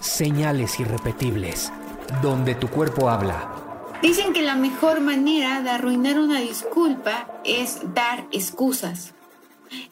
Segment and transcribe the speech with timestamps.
[0.00, 1.72] Señales irrepetibles,
[2.22, 3.60] donde tu cuerpo habla.
[4.02, 9.12] Dicen que la mejor manera de arruinar una disculpa es dar excusas.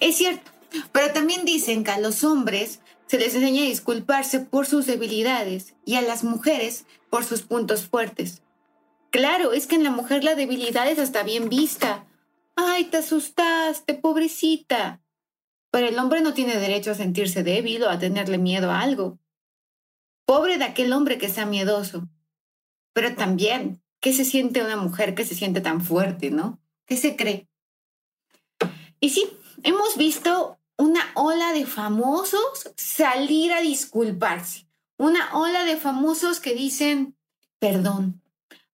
[0.01, 0.51] Es cierto,
[0.93, 5.75] pero también dicen que a los hombres se les enseña a disculparse por sus debilidades
[5.85, 8.43] y a las mujeres por sus puntos fuertes.
[9.11, 12.07] Claro, es que en la mujer la debilidad es hasta bien vista.
[12.57, 15.01] Ay, te asustaste, pobrecita.
[15.71, 19.19] Pero el hombre no tiene derecho a sentirse débil o a tenerle miedo a algo.
[20.29, 22.07] Pobre de aquel hombre que sea miedoso.
[22.93, 26.61] Pero también, ¿qué se siente una mujer que se siente tan fuerte, no?
[26.85, 27.49] ¿Qué se cree?
[29.01, 29.25] Y sí,
[29.63, 34.67] hemos visto una ola de famosos salir a disculparse.
[34.99, 37.17] Una ola de famosos que dicen,
[37.59, 38.21] perdón,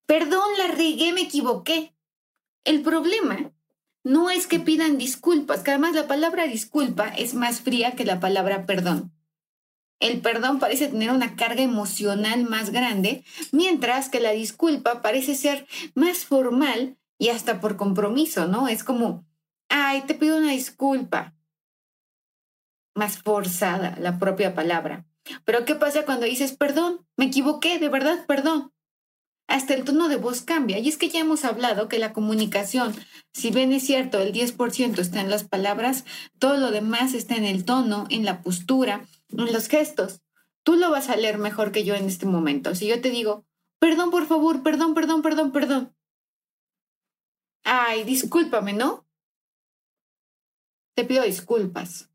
[0.06, 1.94] perdón, la regué, me equivoqué.
[2.64, 3.52] El problema
[4.02, 8.18] no es que pidan disculpas, que además la palabra disculpa es más fría que la
[8.18, 9.14] palabra perdón
[10.00, 15.66] el perdón parece tener una carga emocional más grande, mientras que la disculpa parece ser
[15.94, 18.68] más formal y hasta por compromiso, ¿no?
[18.68, 19.24] Es como,
[19.68, 21.34] ay, te pido una disculpa.
[22.94, 25.06] Más forzada la propia palabra.
[25.44, 28.74] Pero ¿qué pasa cuando dices, perdón, me equivoqué, de verdad, perdón?
[29.46, 30.78] hasta el tono de voz cambia.
[30.78, 32.94] Y es que ya hemos hablado que la comunicación,
[33.32, 36.04] si bien es cierto, el 10% está en las palabras,
[36.38, 40.22] todo lo demás está en el tono, en la postura, en los gestos.
[40.62, 42.74] Tú lo vas a leer mejor que yo en este momento.
[42.74, 43.44] Si yo te digo,
[43.78, 45.94] perdón, por favor, perdón, perdón, perdón, perdón.
[47.64, 49.06] Ay, discúlpame, ¿no?
[50.94, 52.10] Te pido disculpas.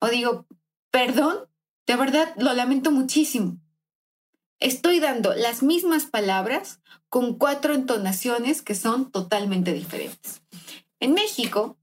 [0.00, 0.46] O digo,
[0.90, 1.48] perdón,
[1.86, 3.58] de verdad lo lamento muchísimo.
[4.58, 10.42] Estoy dando las mismas palabras con cuatro entonaciones que son totalmente diferentes.
[11.00, 11.78] En México,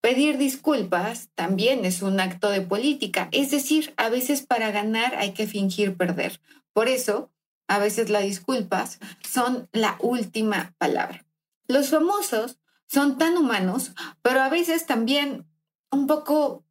[0.00, 5.32] pedir disculpas también es un acto de política, es decir, a veces para ganar hay
[5.32, 6.40] que fingir perder.
[6.72, 7.30] Por eso,
[7.66, 8.98] a veces las disculpas
[9.28, 11.26] son la última palabra.
[11.66, 13.92] Los famosos son tan humanos,
[14.22, 15.46] pero a veces también
[15.90, 16.64] un poco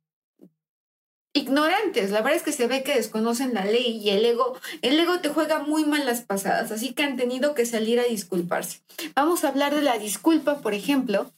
[1.33, 2.09] ignorantes.
[2.09, 5.19] La verdad es que se ve que desconocen la ley y el ego, el ego
[5.19, 8.81] te juega muy mal las pasadas, así que han tenido que salir a disculparse.
[9.15, 11.31] Vamos a hablar de la disculpa, por ejemplo,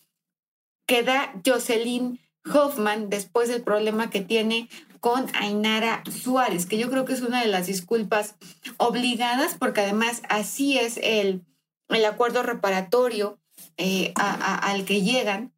[0.89, 2.19] que da Jocelyn
[2.51, 4.69] Hoffman después del problema que tiene
[4.99, 8.33] con Ainara Suárez, que yo creo que es una de las disculpas
[8.77, 11.45] obligadas, porque además así es el,
[11.89, 13.37] el acuerdo reparatorio
[13.77, 15.53] eh, al que llegan.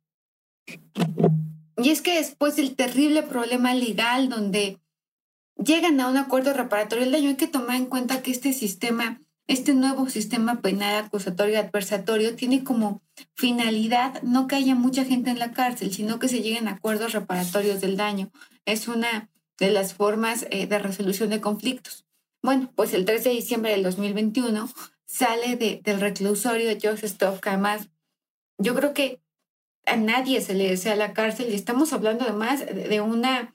[1.78, 4.80] Y es que después del terrible problema legal donde
[5.56, 9.22] llegan a un acuerdo reparatorio del daño, hay que tomar en cuenta que este sistema,
[9.52, 13.02] este nuevo sistema penal acusatorio y adversatorio tiene como
[13.36, 17.12] finalidad no que haya mucha gente en la cárcel, sino que se lleguen a acuerdos
[17.12, 18.32] reparatorios del daño.
[18.66, 19.30] Es una
[19.60, 22.06] de las formas eh, de resolución de conflictos.
[22.42, 24.70] Bueno, pues el 3 de diciembre del 2021
[25.06, 27.90] sale del reclusorio Joseph Stoff, además
[28.58, 29.22] yo creo que
[29.86, 33.54] a nadie se le desea la cárcel y estamos hablando además de una,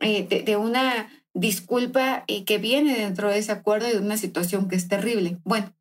[0.00, 4.68] eh, de, una disculpa eh, que viene dentro de ese acuerdo y de una situación
[4.68, 5.36] que es terrible.
[5.44, 5.72] Bueno,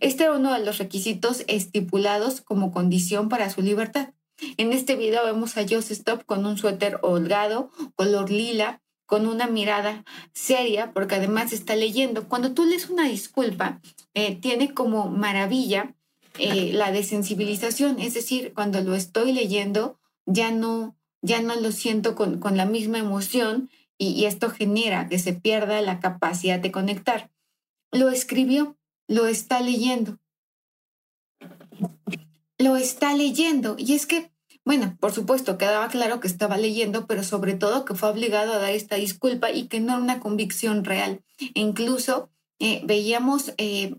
[0.00, 4.10] este era uno de los requisitos estipulados como condición para su libertad.
[4.56, 9.46] En este video vemos a Joseph Stop con un suéter holgado, color lila, con una
[9.46, 12.28] mirada seria, porque además está leyendo.
[12.28, 13.80] Cuando tú lees una disculpa,
[14.12, 15.94] eh, tiene como maravilla
[16.38, 22.16] eh, la desensibilización, es decir, cuando lo estoy leyendo ya no, ya no lo siento
[22.16, 27.30] con, con la misma emoción y, esto genera que se pierda la capacidad de conectar.
[27.92, 28.76] Lo escribió,
[29.08, 30.18] lo está leyendo.
[32.58, 33.76] Lo está leyendo.
[33.78, 34.30] Y es que,
[34.64, 38.58] bueno, por supuesto, quedaba claro que estaba leyendo, pero sobre todo que fue obligado a
[38.58, 41.22] dar esta disculpa y que no era una convicción real.
[41.38, 43.94] E incluso eh, veíamos eh,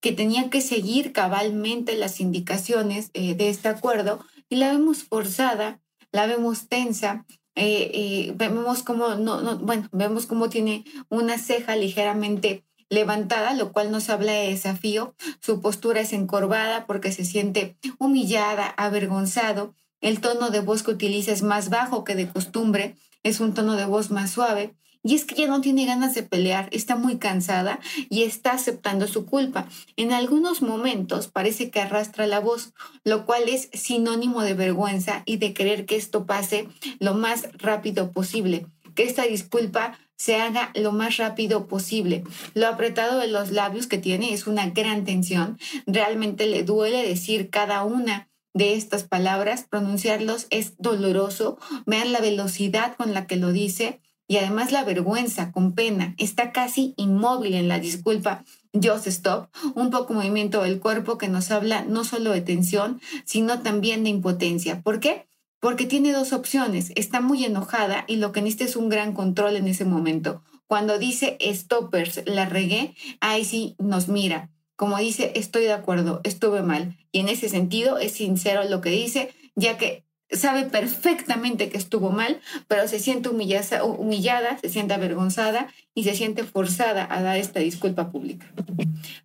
[0.00, 5.80] que tenía que seguir cabalmente las indicaciones eh, de este acuerdo y la vemos forzada,
[6.12, 7.26] la vemos tensa,
[7.58, 13.72] eh, eh, vemos como no, no, bueno, vemos cómo tiene una ceja ligeramente levantada, lo
[13.72, 15.14] cual nos habla de desafío.
[15.40, 19.74] Su postura es encorvada porque se siente humillada, avergonzado.
[20.00, 23.74] El tono de voz que utiliza es más bajo que de costumbre, es un tono
[23.74, 24.74] de voz más suave.
[25.02, 27.80] Y es que ella no tiene ganas de pelear, está muy cansada
[28.10, 29.68] y está aceptando su culpa.
[29.96, 32.72] En algunos momentos parece que arrastra la voz,
[33.04, 36.68] lo cual es sinónimo de vergüenza y de querer que esto pase
[36.98, 42.24] lo más rápido posible, que esta disculpa se haga lo más rápido posible.
[42.54, 45.58] Lo apretado de los labios que tiene es una gran tensión.
[45.86, 51.58] Realmente le duele decir cada una de estas palabras, pronunciarlos es doloroso.
[51.86, 56.52] Vean la velocidad con la que lo dice y además la vergüenza, con pena, está
[56.52, 58.44] casi inmóvil en la disculpa.
[58.74, 63.62] Just stop, un poco movimiento del cuerpo que nos habla no solo de tensión, sino
[63.62, 64.82] también de impotencia.
[64.82, 65.26] ¿Por qué?
[65.60, 66.92] Porque tiene dos opciones.
[66.94, 70.42] Está muy enojada y lo que necesita es un gran control en ese momento.
[70.66, 74.50] Cuando dice stoppers, la regué, ahí sí nos mira.
[74.76, 76.98] Como dice, estoy de acuerdo, estuve mal.
[77.10, 82.10] Y en ese sentido es sincero lo que dice, ya que sabe perfectamente que estuvo
[82.10, 87.36] mal, pero se siente humillada, humillada, se siente avergonzada y se siente forzada a dar
[87.36, 88.46] esta disculpa pública.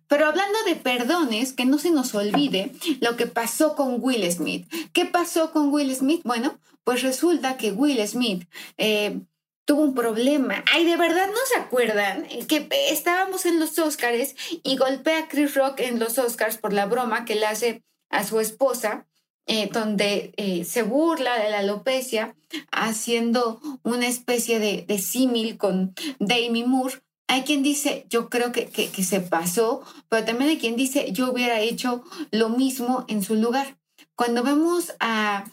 [0.08, 4.66] Pero hablando de perdones, que no se nos olvide lo que pasó con Will Smith.
[4.92, 6.22] ¿Qué pasó con Will Smith?
[6.24, 8.48] Bueno, pues resulta que Will Smith...
[8.78, 9.20] Eh,
[9.66, 10.62] tuvo un problema.
[10.72, 15.54] Ay, de verdad no se acuerdan que estábamos en los Oscars y golpea a Chris
[15.54, 19.06] Rock en los Oscars por la broma que le hace a su esposa
[19.46, 22.34] eh, donde eh, se burla de la alopecia,
[22.72, 27.02] haciendo una especie de, de símil con Demi Moore.
[27.26, 31.30] Hay quien dice, yo creo que, que, se pasó, pero también hay quien dice, yo
[31.30, 33.76] hubiera hecho lo mismo en su lugar.
[34.14, 35.44] Cuando vemos a,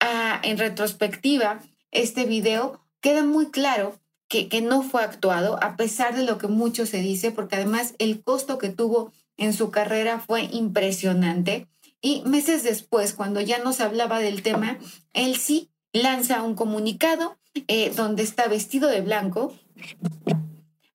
[0.00, 1.60] a en retrospectiva
[1.90, 3.98] este video, queda muy claro
[4.28, 7.94] que, que, no fue actuado, a pesar de lo que mucho se dice, porque además
[7.98, 11.66] el costo que tuvo en su carrera fue impresionante.
[12.02, 14.78] Y meses después, cuando ya nos hablaba del tema,
[15.12, 17.36] él sí lanza un comunicado
[17.68, 19.54] eh, donde está vestido de blanco.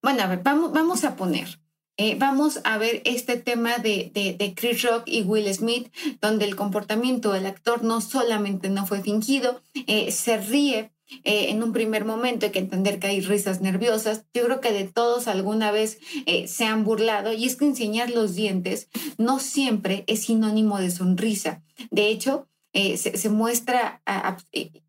[0.01, 1.59] Bueno, a ver, vamos, a poner.
[1.97, 5.91] Eh, vamos a ver este tema de, de, Chris Rock y Will Smith,
[6.21, 10.91] donde el comportamiento del actor no solamente no fue fingido, eh, se ríe
[11.23, 14.25] eh, en un primer momento hay que entender que hay risas nerviosas.
[14.33, 18.09] Yo creo que de todos alguna vez eh, se han burlado y es que enseñar
[18.09, 21.61] los dientes no siempre es sinónimo de sonrisa.
[21.91, 24.01] De hecho, eh, se, muestra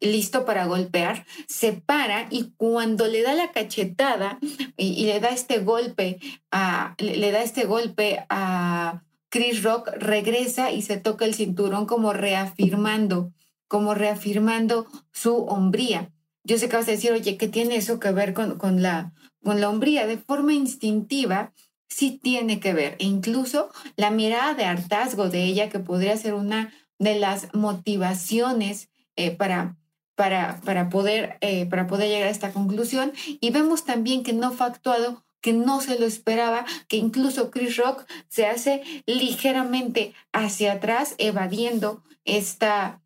[0.00, 4.40] listo para golpear, se para y cuando le da la cachetada
[4.76, 6.18] y, le da este golpe
[6.50, 12.12] a, le da este golpe a Chris Rock, regresa y se toca el cinturón como
[12.12, 13.32] reafirmando
[13.68, 16.12] como reafirmando su hombría.
[16.44, 19.12] Yo sé que vas a decir, oye, ¿qué tiene eso que ver con, con, la,
[19.42, 20.06] con la hombría?
[20.06, 21.52] De forma instintiva,
[21.88, 22.96] sí tiene que ver.
[22.98, 28.90] E incluso la mirada de hartazgo de ella, que podría ser una de las motivaciones
[29.16, 29.76] eh, para,
[30.14, 33.12] para, para, poder, eh, para poder llegar a esta conclusión.
[33.40, 37.76] Y vemos también que no fue actuado que no se lo esperaba, que incluso Chris
[37.76, 43.00] Rock se hace ligeramente hacia atrás, evadiendo esta,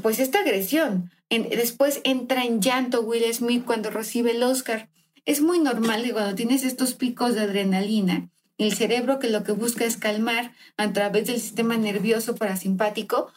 [0.00, 1.10] pues esta agresión.
[1.28, 4.88] después entra en llanto Will Smith cuando recibe el Oscar.
[5.24, 9.52] Es muy normal que cuando tienes estos picos de adrenalina, el cerebro que lo que
[9.52, 13.32] busca es calmar a través del sistema nervioso parasimpático.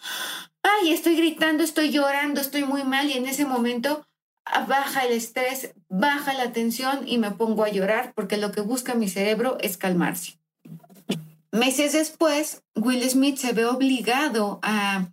[0.63, 4.05] Ay, estoy gritando, estoy llorando, estoy muy mal y en ese momento
[4.45, 8.61] ah, baja el estrés, baja la tensión y me pongo a llorar porque lo que
[8.61, 10.39] busca mi cerebro es calmarse.
[11.51, 15.11] Meses después, Will Smith se ve obligado a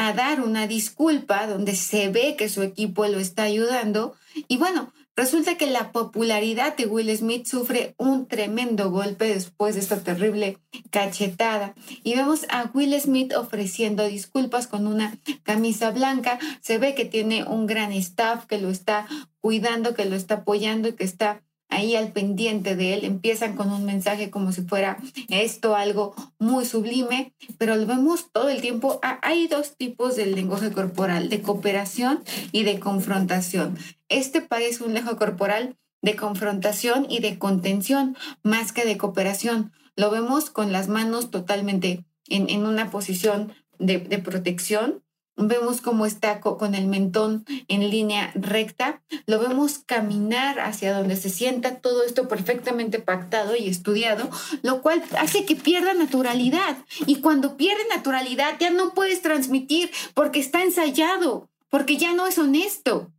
[0.00, 4.14] a dar una disculpa donde se ve que su equipo lo está ayudando.
[4.48, 9.82] Y bueno, resulta que la popularidad de Will Smith sufre un tremendo golpe después de
[9.82, 10.58] esta terrible
[10.90, 11.74] cachetada.
[12.02, 16.38] Y vemos a Will Smith ofreciendo disculpas con una camisa blanca.
[16.62, 19.06] Se ve que tiene un gran staff que lo está
[19.40, 23.72] cuidando, que lo está apoyando y que está ahí al pendiente de él, empiezan con
[23.72, 24.98] un mensaje como si fuera
[25.28, 29.00] esto algo muy sublime, pero lo vemos todo el tiempo.
[29.22, 32.22] Hay dos tipos de lenguaje corporal, de cooperación
[32.52, 33.78] y de confrontación.
[34.08, 39.72] Este parece un lenguaje corporal de confrontación y de contención más que de cooperación.
[39.96, 45.02] Lo vemos con las manos totalmente en, una posición de, de protección,
[45.48, 51.30] vemos cómo está con el mentón en línea recta, lo vemos caminar hacia donde se
[51.30, 54.30] sienta todo esto perfectamente pactado y estudiado,
[54.62, 56.76] lo cual hace que pierda naturalidad.
[57.06, 62.38] Y cuando pierde naturalidad ya no puedes transmitir porque está ensayado, porque ya no es
[62.38, 63.10] honesto.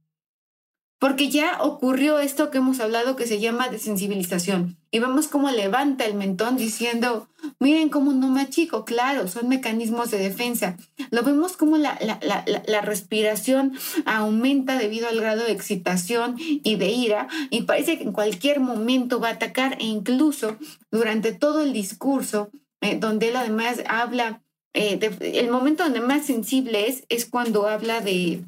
[1.02, 4.78] Porque ya ocurrió esto que hemos hablado que se llama desensibilización.
[4.92, 7.28] Y vemos cómo levanta el mentón diciendo,
[7.60, 10.78] miren cómo no me achico, claro, son mecanismos de defensa.
[11.10, 13.74] Lo vemos como la, la, respiración
[14.06, 19.20] aumenta debido al grado de excitación y de ira y parece que en cualquier momento
[19.20, 20.56] va a atacar e incluso
[20.92, 24.44] durante todo el discurso, eh, donde él además habla,
[24.76, 28.44] eh, el momento donde más sensible es, es cuando habla de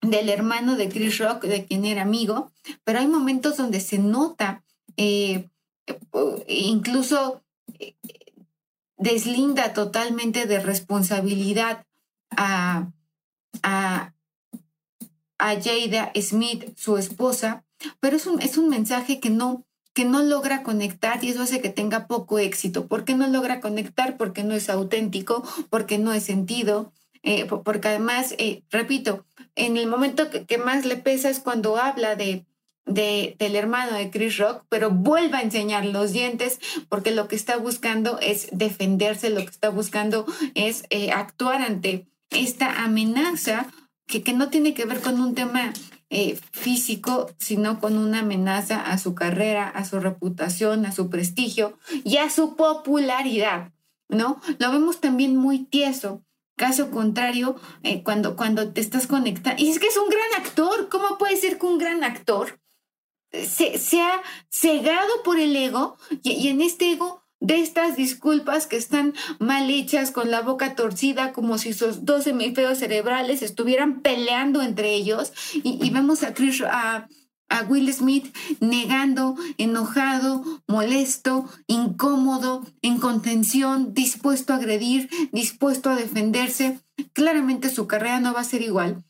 [0.00, 2.52] del hermano de Chris Rock, de quien era amigo,
[2.84, 4.62] pero hay momentos donde se nota,
[4.96, 5.48] eh,
[6.46, 7.42] incluso
[7.78, 7.94] eh,
[8.96, 11.84] deslinda totalmente de responsabilidad
[12.30, 12.90] a,
[13.62, 14.12] a,
[15.38, 17.64] Jada Smith, su esposa,
[18.00, 19.64] pero es un, es un mensaje que no,
[19.94, 22.86] que no logra conectar y eso hace que tenga poco éxito.
[22.86, 24.16] ¿Por qué no logra conectar?
[24.16, 28.34] Porque no es auténtico, porque no es sentido, eh, porque además,
[28.70, 32.46] repito, en el momento que, más le pesa es cuando habla de,
[32.86, 36.58] del hermano de Chris Rock, pero vuelve a enseñar los dientes
[36.88, 42.08] porque lo que está buscando es defenderse, lo que está buscando es eh, actuar ante
[42.30, 43.66] esta amenaza
[44.06, 45.72] que, que, no tiene que ver con un tema
[46.10, 51.78] eh, físico, sino con una amenaza a su carrera, a su reputación, a su prestigio
[52.04, 53.72] y a su popularidad,
[54.08, 54.40] ¿no?
[54.58, 56.22] Lo vemos también muy tieso
[56.58, 60.88] Caso contrario, eh, cuando, cuando te estás conectando, y es que es un gran actor,
[60.90, 62.58] ¿cómo puede ser que un gran actor
[63.32, 69.14] se, sea cegado por el ego y, en este ego de estas disculpas que están
[69.38, 74.92] mal hechas con la boca torcida como si sus dos hemisferios cerebrales estuvieran peleando entre
[74.94, 77.06] ellos y, y vemos a Chris a,
[77.48, 86.80] a Will Smith negando, enojado, molesto, incómodo, en contención, dispuesto a agredir, dispuesto a defenderse.
[87.12, 89.04] Claramente su carrera no va a ser igual.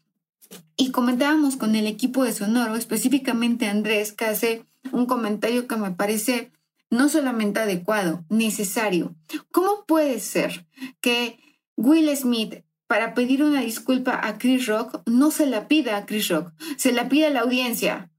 [0.77, 5.91] Y comentábamos con el equipo de Sonoro, específicamente Andrés, que hace un comentario que me
[5.91, 6.53] parece
[6.91, 9.15] no solamente adecuado, necesario.
[9.51, 10.67] ¿Cómo puede ser
[11.01, 11.39] que
[11.77, 16.29] Will Smith para pedir una disculpa a Chris Rock no se la pida a Chris
[16.29, 18.11] Rock, se la pide a la audiencia,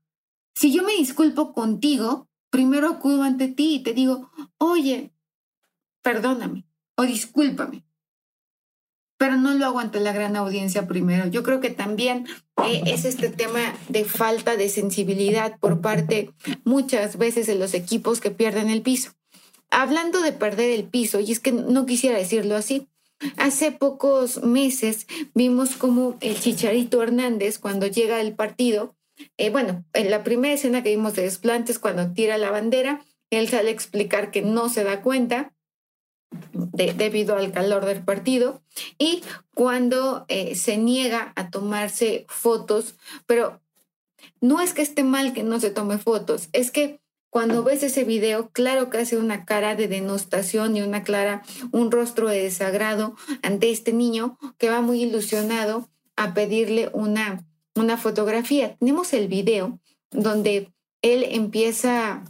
[0.60, 5.14] si yo me disculpo contigo, primero acudo ante ti y te digo, oye,
[6.02, 6.66] perdóname
[6.98, 7.86] o discúlpame.
[9.18, 11.28] Pero no lo hago ante la gran audiencia primero.
[11.28, 12.28] Yo creo que también
[12.66, 16.34] eh, es este tema de falta de sensibilidad por parte
[16.66, 19.12] muchas veces de los equipos que pierden el piso.
[19.72, 22.90] Hablando de perder el piso, y es que no quisiera decirlo así,
[23.36, 28.96] Hace pocos meses vimos como el Chicharito Hernández, cuando llega al partido,
[29.38, 33.48] eh, bueno, en la primera escena que vimos de desplantes, cuando tira la bandera, él
[33.48, 35.54] sale a explicar que no se da cuenta
[36.74, 38.62] debido al calor del partido
[38.98, 39.24] y
[39.56, 42.96] cuando eh, se niega a tomarse fotos,
[43.26, 43.62] pero
[44.40, 48.04] no es que esté mal que no se tome fotos, es que cuando ves ese
[48.04, 53.16] video, claro que hace una cara de denostación y una clara, un rostro de desagrado
[53.44, 57.46] ante este niño que va muy ilusionado a pedirle una
[57.80, 58.76] una fotografía.
[58.76, 59.80] Tenemos el video
[60.12, 60.72] donde
[61.02, 62.24] él empieza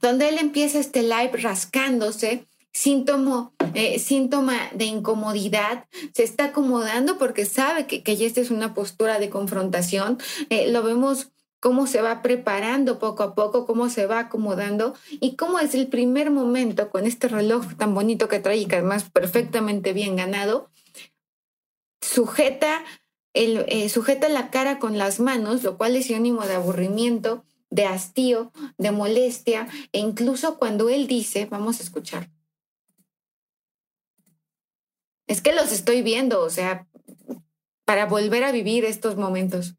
[0.00, 7.44] donde él empieza este live rascándose, síntoma, eh, síntoma de incomodidad, se está acomodando porque
[7.44, 10.18] sabe que, que ya esta es una postura de confrontación.
[10.50, 15.36] Eh, lo vemos cómo se va preparando poco a poco, cómo se va acomodando y
[15.36, 19.10] cómo es el primer momento con este reloj tan bonito que trae y que además
[19.10, 20.68] perfectamente bien ganado,
[22.06, 22.84] sujeta,
[23.34, 27.84] el, eh, sujeta la cara con las manos, lo cual es sinónimo de aburrimiento, de
[27.84, 32.30] hastío, de molestia, e incluso cuando él dice, vamos a escuchar,
[35.26, 36.86] es que los estoy viendo, o sea,
[37.84, 39.74] para volver a vivir estos momentos.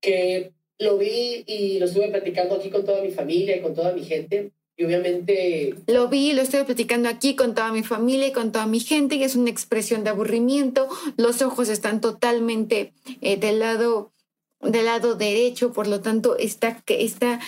[0.00, 3.92] Que lo vi y lo estuve platicando aquí con toda mi familia y con toda
[3.92, 4.52] mi gente.
[4.76, 5.76] Y obviamente...
[5.86, 9.16] Lo vi, lo estoy platicando aquí con toda mi familia y con toda mi gente
[9.16, 10.88] y es una expresión de aburrimiento.
[11.16, 14.12] Los ojos están totalmente eh, del, lado,
[14.60, 17.40] del lado derecho, por lo tanto está, está,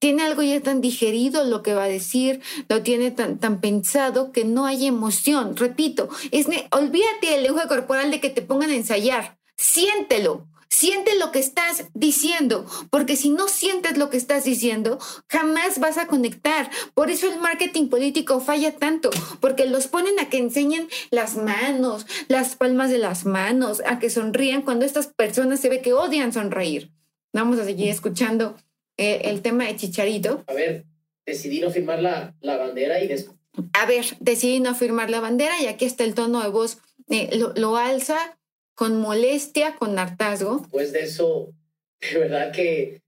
[0.00, 4.32] tiene algo ya tan digerido lo que va a decir, lo tiene tan, tan pensado
[4.32, 5.56] que no hay emoción.
[5.56, 9.38] Repito, es, olvídate del lenguaje corporal de que te pongan a ensayar.
[9.56, 15.78] Siéntelo, Siente lo que estás diciendo, porque si no sientes lo que estás diciendo, jamás
[15.78, 16.68] vas a conectar.
[16.94, 22.06] Por eso el marketing político falla tanto, porque los ponen a que enseñen las manos,
[22.26, 26.32] las palmas de las manos, a que sonrían cuando estas personas se ve que odian
[26.32, 26.90] sonreír.
[27.32, 28.56] Vamos a seguir escuchando
[28.96, 30.42] eh, el tema de Chicharito.
[30.48, 30.86] A ver,
[31.24, 33.08] decidí no firmar la, bandera y...
[33.74, 36.78] A ver, decidí no firmar la bandera y aquí está el tono de voz,
[37.10, 38.36] eh, lo alza
[38.74, 40.66] con molestia, con hartazgo.
[40.70, 41.52] Pues de eso,
[42.00, 43.04] de verdad que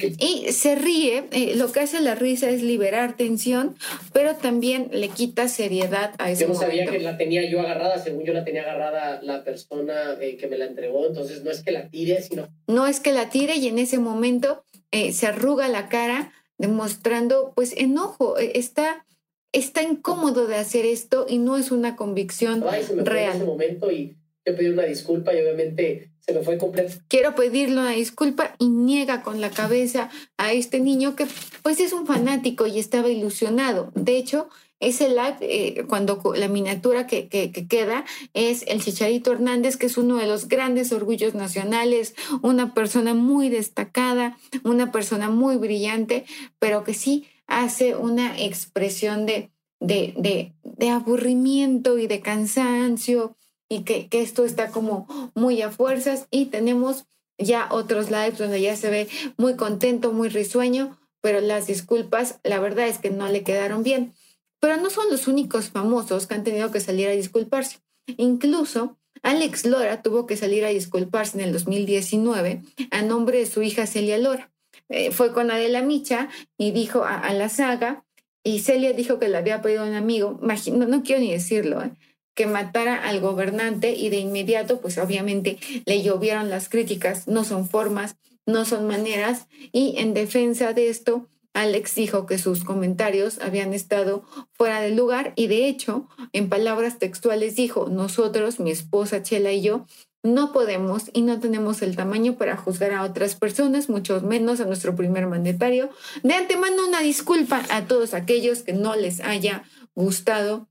[0.00, 3.76] y se ríe, eh, lo que hace la risa es liberar tensión,
[4.12, 7.98] pero también le quita seriedad a ese Yo no sabía que la tenía yo agarrada,
[7.98, 11.62] según yo la tenía agarrada la persona eh, que me la entregó, entonces no es
[11.62, 12.48] que la tire, sino...
[12.66, 17.52] No es que la tire y en ese momento eh, se arruga la cara demostrando
[17.54, 19.04] pues enojo, está,
[19.52, 23.36] está incómodo de hacer esto y no es una convicción real.
[23.36, 24.16] En ese momento y
[24.48, 26.94] yo pedí una disculpa y obviamente se me fue completo.
[27.08, 31.26] Quiero pedirle una disculpa y niega con la cabeza a este niño que
[31.62, 33.92] pues es un fanático y estaba ilusionado.
[33.94, 34.48] De hecho,
[34.80, 39.98] ese live, eh, cuando la miniatura que, que, queda es el Chicharito Hernández, que es
[39.98, 46.26] uno de los grandes orgullos nacionales, una persona muy destacada, una persona muy brillante,
[46.60, 49.50] pero que sí hace una expresión de,
[49.80, 53.34] de, de, de aburrimiento y de cansancio
[53.68, 57.06] y que, que esto está como muy a fuerzas y tenemos
[57.38, 62.60] ya otros lives donde ya se ve muy contento, muy risueño, pero las disculpas, la
[62.60, 64.14] verdad es que no le quedaron bien.
[64.60, 67.78] Pero no son los únicos famosos que han tenido que salir a disculparse.
[68.16, 73.62] Incluso Alex Lora tuvo que salir a disculparse en el 2019 a nombre de su
[73.62, 74.50] hija Celia Lora.
[74.88, 78.04] Eh, fue con Adela Micha y dijo a, la saga,
[78.42, 81.82] y Celia dijo que le había pedido a un amigo, no, no quiero ni decirlo,
[81.82, 81.90] ¿eh?
[82.38, 87.68] Que matara al gobernante y de inmediato, pues obviamente le llovieron las críticas, no son
[87.68, 88.14] formas,
[88.46, 94.22] no son maneras, y en defensa de esto, Alex dijo que sus comentarios habían estado
[94.52, 99.62] fuera de lugar y de hecho, en palabras textuales dijo, nosotros, mi esposa Chela y
[99.62, 99.84] yo,
[100.22, 104.64] no podemos y no tenemos el tamaño para juzgar a otras personas, mucho menos a
[104.64, 105.90] nuestro primer mandatario.
[106.22, 109.64] De antemano, una disculpa a todos aquellos que no les haya
[109.96, 110.68] gustado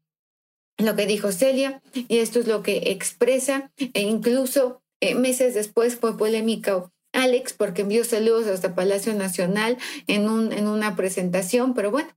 [0.78, 5.96] lo que dijo Celia y esto es lo que expresa e incluso eh, meses después
[5.96, 11.90] fue polémica Alex porque envió saludos hasta Palacio Nacional en, un, en una presentación, pero
[11.90, 12.10] bueno,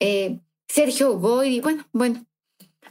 [0.00, 2.24] eh, Sergio Goy, bueno, bueno,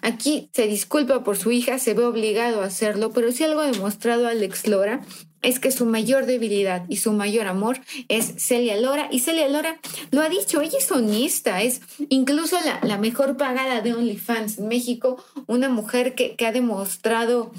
[0.01, 3.71] aquí se disculpa por su hija, se ve obligado a hacerlo, pero si algo ha
[3.71, 5.01] demostrado Alex Lora
[5.43, 9.09] es que su mayor debilidad y su mayor amor es Celia Lora.
[9.11, 9.79] Y Celia Lora
[10.11, 15.23] lo ha dicho, ella es honesta, es incluso la, mejor pagada de OnlyFans en México,
[15.45, 17.51] una mujer que, ha demostrado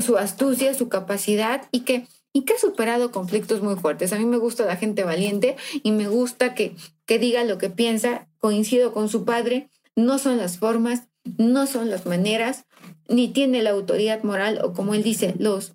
[0.00, 4.12] su astucia, su capacidad y que, y que ha superado conflictos muy fuertes.
[4.12, 6.74] A mí me gusta la gente valiente y me gusta que,
[7.06, 8.26] que diga lo que piensa.
[8.38, 12.64] Coincido con su padre, no son las formas, no son las maneras,
[13.08, 15.74] ni tiene la autoridad moral o como él dice, los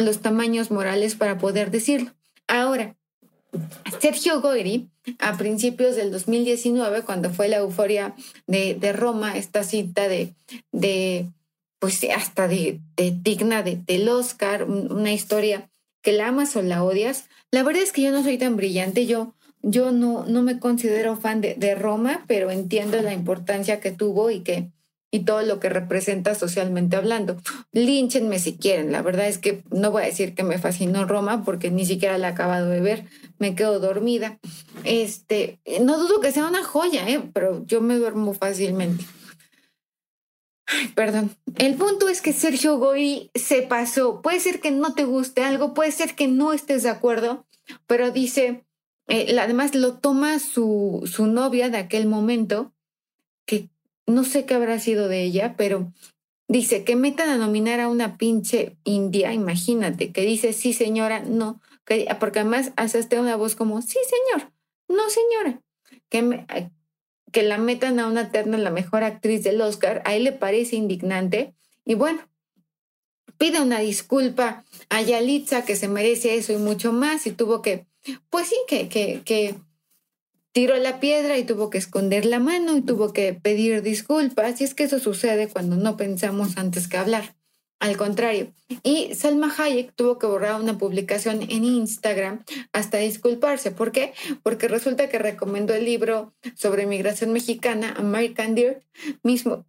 [0.00, 2.12] los tamaños morales para poder decirlo.
[2.46, 2.96] Ahora,
[4.00, 8.14] Sergio Goyri, a principios del 2019, cuando fue la euforia
[8.46, 10.34] de, Roma, esta cita de,
[10.72, 11.26] de
[11.78, 15.70] pues hasta de, digna de, del Oscar, una historia
[16.02, 17.28] que la amas o la odias.
[17.50, 21.16] La verdad es que yo no soy tan brillante, yo, yo no, no me considero
[21.16, 24.70] fan de, de Roma, pero entiendo la importancia que tuvo y que
[25.10, 27.36] y todo lo que representa socialmente hablando.
[27.72, 28.92] Línchenme si quieren.
[28.92, 32.18] La verdad es que no voy a decir que me fascinó Roma porque ni siquiera
[32.18, 33.04] la he acabado de ver.
[33.38, 34.38] Me quedo dormida.
[34.84, 37.22] Este, no dudo que sea una joya, ¿eh?
[37.32, 39.04] pero yo me duermo fácilmente.
[40.94, 41.30] perdón.
[41.56, 44.20] El punto es que Sergio Goy se pasó.
[44.20, 47.46] Puede ser que no te guste algo, puede ser que no estés de acuerdo,
[47.86, 48.64] pero dice,
[49.08, 52.72] eh, además lo toma su, su novia de aquel momento,
[53.46, 53.70] que
[54.08, 55.92] no sé qué habrá sido de ella, pero
[56.48, 61.60] dice que metan a nominar a una pinche india, imagínate, que dice sí señora, no,
[62.18, 64.50] porque además hace una voz como sí señor,
[64.88, 65.62] no señora,
[66.08, 66.46] que,
[67.30, 70.76] que la metan a una terna la mejor actriz del Oscar, a él le parece
[70.76, 71.54] indignante.
[71.84, 72.20] Y bueno,
[73.36, 77.86] pide una disculpa a Yalitza que se merece eso y mucho más y tuvo que,
[78.30, 79.54] pues sí, que, que, que
[80.58, 84.60] tiró la piedra y tuvo que esconder la mano y tuvo que pedir disculpas.
[84.60, 87.36] Y es que eso sucede cuando no pensamos antes que hablar.
[87.78, 88.52] Al contrario.
[88.82, 92.42] Y Salma Hayek tuvo que borrar una publicación en Instagram
[92.72, 93.70] hasta disculparse.
[93.70, 94.14] ¿Por qué?
[94.42, 98.82] Porque resulta que recomendó el libro sobre migración mexicana, American Dirt,
[99.22, 99.64] mismo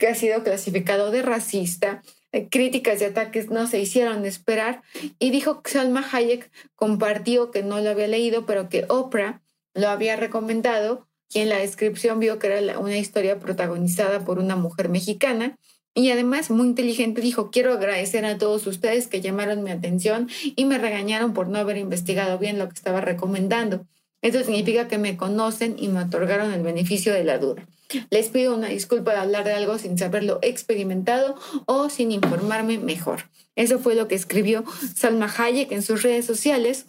[0.00, 2.02] que ha sido clasificado de racista.
[2.50, 4.82] Críticas y ataques no se hicieron esperar
[5.20, 9.41] y dijo que Salma Hayek compartió que no lo había leído, pero que Oprah
[9.74, 14.56] lo había recomendado y en la descripción vio que era una historia protagonizada por una
[14.56, 15.58] mujer mexicana.
[15.94, 20.64] Y además, muy inteligente, dijo, quiero agradecer a todos ustedes que llamaron mi atención y
[20.64, 23.86] me regañaron por no haber investigado bien lo que estaba recomendando.
[24.22, 27.66] Eso significa que me conocen y me otorgaron el beneficio de la duda.
[28.08, 31.34] Les pido una disculpa de hablar de algo sin saberlo experimentado
[31.66, 33.28] o sin informarme mejor.
[33.56, 36.86] Eso fue lo que escribió Salma Hayek en sus redes sociales.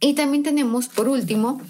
[0.00, 1.60] Y también tenemos, por último,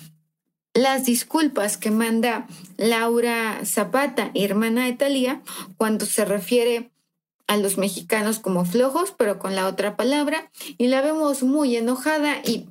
[0.80, 2.46] las disculpas que manda
[2.78, 5.42] Laura Zapata, hermana de Talía,
[5.76, 6.90] cuando se refiere
[7.46, 12.36] a los mexicanos como flojos, pero con la otra palabra, y la vemos muy enojada
[12.44, 12.66] y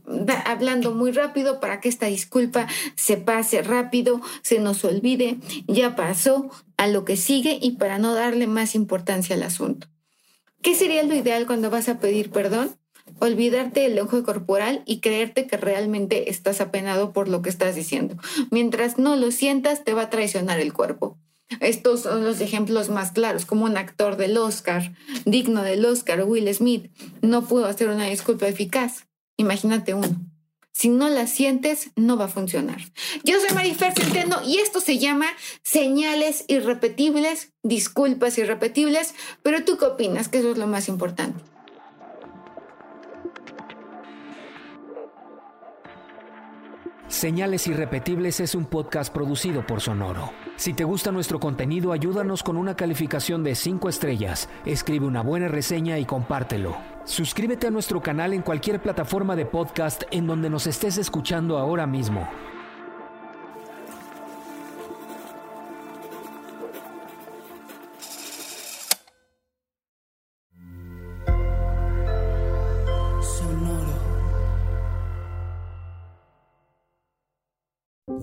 [0.45, 6.49] hablando muy rápido para que esta disculpa se pase rápido, se nos olvide, ya pasó
[6.77, 9.87] a lo que sigue y para no darle más importancia al asunto.
[10.61, 12.78] ¿Qué sería lo ideal cuando vas a pedir perdón?
[13.19, 18.17] Olvidarte del ojo corporal y creerte que realmente estás apenado por lo que estás diciendo.
[18.51, 21.17] Mientras no lo sientas, te va a traicionar el cuerpo.
[21.59, 24.93] Estos son los ejemplos más claros, como un actor del Oscar,
[25.25, 29.07] digno del Oscar, Will Smith, no pudo hacer una disculpa eficaz.
[29.37, 30.15] Imagínate uno.
[30.71, 32.79] Si no la sientes, no va a funcionar.
[33.23, 35.25] Yo soy Marifer Centeno y esto se llama
[35.63, 41.43] señales irrepetibles, disculpas irrepetibles, pero tú qué opinas, que eso es lo más importante.
[47.09, 50.31] Señales Irrepetibles es un podcast producido por Sonoro.
[50.57, 55.47] Si te gusta nuestro contenido, ayúdanos con una calificación de 5 estrellas, escribe una buena
[55.47, 56.77] reseña y compártelo.
[57.05, 61.87] Suscríbete a nuestro canal en cualquier plataforma de podcast en donde nos estés escuchando ahora
[61.87, 62.29] mismo.